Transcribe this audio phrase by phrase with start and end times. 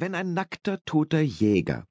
[0.00, 1.84] Wenn ein nackter, toter Jäger,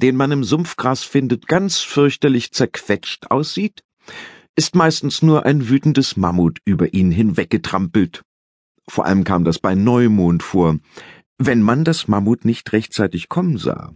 [0.00, 3.82] den man im Sumpfgras findet, ganz fürchterlich zerquetscht aussieht,
[4.54, 8.22] ist meistens nur ein wütendes Mammut über ihn hinweggetrampelt.
[8.88, 10.78] Vor allem kam das bei Neumond vor,
[11.36, 13.92] wenn man das Mammut nicht rechtzeitig kommen sah.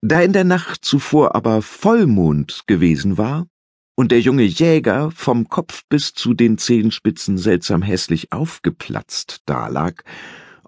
[0.00, 3.46] Da in der Nacht zuvor aber Vollmond gewesen war
[3.94, 10.02] und der junge Jäger vom Kopf bis zu den Zehenspitzen seltsam hässlich aufgeplatzt dalag,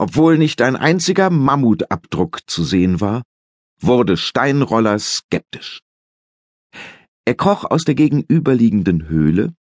[0.00, 3.22] obwohl nicht ein einziger Mammutabdruck zu sehen war,
[3.82, 5.82] wurde Steinroller skeptisch.
[7.26, 9.52] Er kroch aus der gegenüberliegenden Höhle,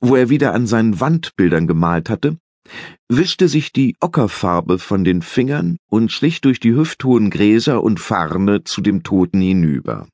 [0.00, 2.38] wo er wieder an seinen Wandbildern gemalt hatte,
[3.10, 8.64] wischte sich die Ockerfarbe von den Fingern und schlich durch die hüfthohen Gräser und Farne
[8.64, 10.08] zu dem Toten hinüber.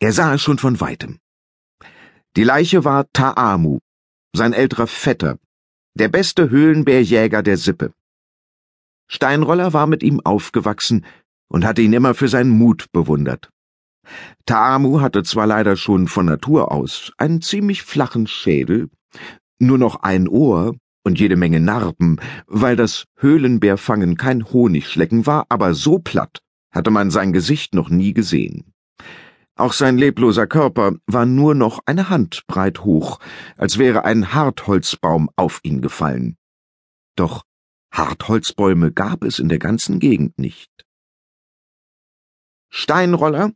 [0.00, 1.18] Er sah es schon von weitem.
[2.38, 3.80] Die Leiche war Taamu,
[4.34, 5.36] sein älterer Vetter,
[5.94, 7.92] der beste Höhlenbärjäger der Sippe.
[9.12, 11.04] Steinroller war mit ihm aufgewachsen
[11.48, 13.50] und hatte ihn immer für seinen Mut bewundert.
[14.46, 18.88] Taamu hatte zwar leider schon von Natur aus einen ziemlich flachen Schädel,
[19.58, 25.74] nur noch ein Ohr und jede Menge Narben, weil das Höhlenbärfangen kein Honigschlecken war, aber
[25.74, 26.38] so platt
[26.70, 28.72] hatte man sein Gesicht noch nie gesehen.
[29.56, 33.18] Auch sein lebloser Körper war nur noch eine Handbreit hoch,
[33.56, 36.36] als wäre ein Hartholzbaum auf ihn gefallen.
[37.16, 37.42] Doch
[37.92, 40.70] Hartholzbäume gab es in der ganzen Gegend nicht.
[42.70, 43.52] Steinroller,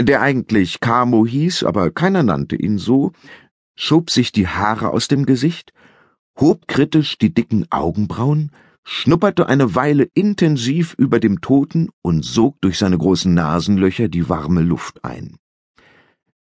[0.00, 3.12] der eigentlich Camo hieß, aber keiner nannte ihn so,
[3.74, 5.72] schob sich die Haare aus dem Gesicht,
[6.38, 8.50] hob kritisch die dicken Augenbrauen,
[8.84, 14.60] schnupperte eine Weile intensiv über dem Toten und sog durch seine großen Nasenlöcher die warme
[14.60, 15.38] Luft ein.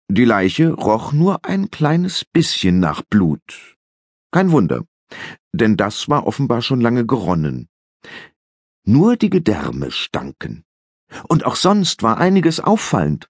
[0.09, 3.77] Die Leiche roch nur ein kleines bisschen nach Blut.
[4.33, 4.85] Kein Wunder
[5.53, 7.69] denn das war offenbar schon lange geronnen.
[8.85, 10.65] Nur die Gedärme stanken.
[11.29, 13.29] Und auch sonst war einiges auffallend.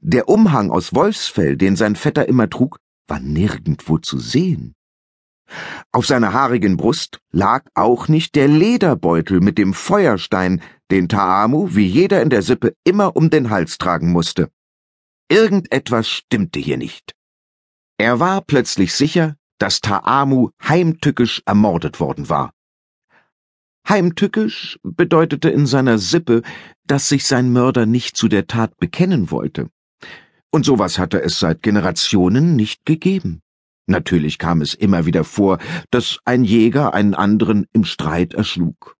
[0.00, 4.74] Der Umhang aus Wolfsfell, den sein Vetter immer trug, war nirgendwo zu sehen.
[5.92, 11.86] Auf seiner haarigen Brust lag auch nicht der Lederbeutel mit dem Feuerstein, den Taamu wie
[11.86, 14.50] jeder in der Sippe immer um den Hals tragen musste.
[15.28, 17.14] Irgendetwas stimmte hier nicht.
[17.98, 22.52] Er war plötzlich sicher, dass Taamu heimtückisch ermordet worden war.
[23.88, 26.42] Heimtückisch bedeutete in seiner Sippe,
[26.86, 29.68] dass sich sein Mörder nicht zu der Tat bekennen wollte.
[30.50, 33.42] Und sowas hatte es seit Generationen nicht gegeben.
[33.86, 35.58] Natürlich kam es immer wieder vor,
[35.90, 38.96] dass ein Jäger einen anderen im Streit erschlug.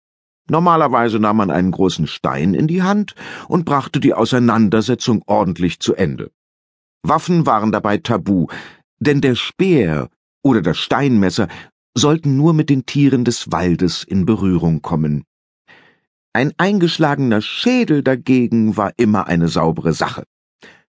[0.49, 3.15] Normalerweise nahm man einen großen Stein in die Hand
[3.47, 6.31] und brachte die Auseinandersetzung ordentlich zu Ende.
[7.03, 8.47] Waffen waren dabei tabu,
[8.99, 10.09] denn der Speer
[10.43, 11.47] oder das Steinmesser
[11.95, 15.23] sollten nur mit den Tieren des Waldes in Berührung kommen.
[16.33, 20.23] Ein eingeschlagener Schädel dagegen war immer eine saubere Sache.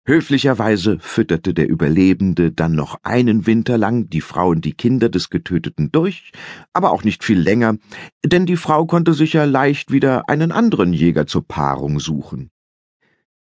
[0.07, 5.31] Höflicherweise fütterte der Überlebende dann noch einen Winter lang die Frau und die Kinder des
[5.31, 6.33] Getöteten durch,
[6.73, 7.77] aber auch nicht viel länger,
[8.25, 12.51] denn die Frau konnte sich ja leicht wieder einen anderen Jäger zur Paarung suchen.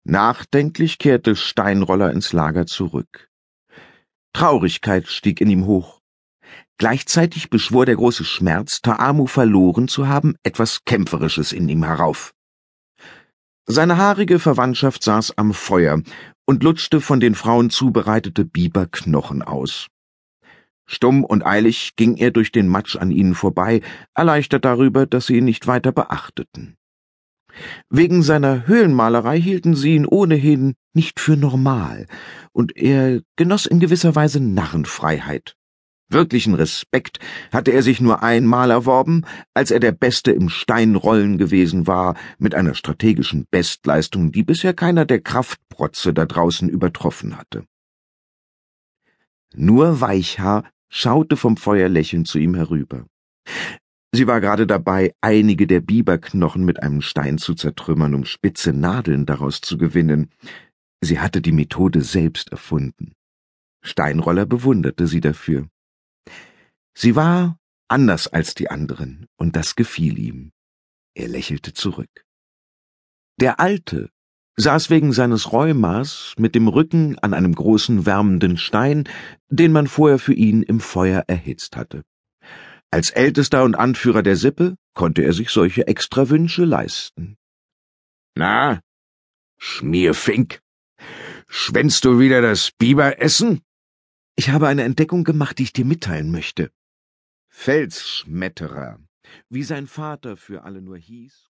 [0.03, 3.29] Nachdenklich kehrte Steinroller ins Lager zurück.
[4.33, 5.96] Traurigkeit stieg in ihm hoch.
[6.77, 12.33] Gleichzeitig beschwor der große Schmerz, Taamu verloren zu haben, etwas Kämpferisches in ihm herauf.
[13.65, 16.01] Seine haarige Verwandtschaft saß am Feuer
[16.45, 19.87] und lutschte von den Frauen zubereitete Biberknochen aus.
[20.85, 23.81] Stumm und eilig ging er durch den Matsch an ihnen vorbei,
[24.15, 26.77] erleichtert darüber, dass sie ihn nicht weiter beachteten.
[27.89, 32.07] Wegen seiner Höhlenmalerei hielten sie ihn ohnehin nicht für normal,
[32.53, 35.56] und er genoss in gewisser Weise Narrenfreiheit.
[36.09, 37.19] Wirklichen Respekt
[37.51, 42.55] hatte er sich nur einmal erworben, als er der Beste im Steinrollen gewesen war, mit
[42.55, 47.65] einer strategischen Bestleistung, die bisher keiner der Kraftprotze da draußen übertroffen hatte.
[49.53, 53.05] Nur Weichhaar schaute vom Feuer lächelnd zu ihm herüber.
[54.13, 59.25] Sie war gerade dabei, einige der Biberknochen mit einem Stein zu zertrümmern, um spitze Nadeln
[59.25, 60.31] daraus zu gewinnen.
[61.01, 63.13] Sie hatte die Methode selbst erfunden.
[63.83, 65.67] Steinroller bewunderte sie dafür.
[66.99, 70.51] Sie war anders als die anderen, und das gefiel ihm.
[71.13, 72.25] Er lächelte zurück.
[73.39, 74.09] Der Alte
[74.55, 79.07] saß wegen seines Rheumas mit dem Rücken an einem großen wärmenden Stein,
[79.47, 82.01] den man vorher für ihn im Feuer erhitzt hatte.
[82.89, 87.37] Als Ältester und Anführer der Sippe konnte er sich solche Extrawünsche leisten.
[88.33, 88.81] Na,
[89.59, 90.61] Schmierfink,
[91.47, 93.61] schwänzt du wieder das Biberessen?
[94.35, 96.71] Ich habe eine Entdeckung gemacht, die ich dir mitteilen möchte.
[97.59, 98.99] Felsschmetterer,
[99.49, 101.49] wie sein Vater für alle nur hieß,